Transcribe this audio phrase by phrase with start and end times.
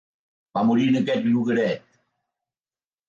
[0.57, 2.01] Va morir en aquest llogaret.